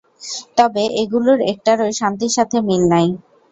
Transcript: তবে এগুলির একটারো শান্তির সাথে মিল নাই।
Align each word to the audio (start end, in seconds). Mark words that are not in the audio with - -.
তবে 0.57 0.83
এগুলির 1.01 1.39
একটারো 1.51 1.85
শান্তির 1.99 2.31
সাথে 2.37 2.57
মিল 2.67 2.83
নাই। 2.93 3.07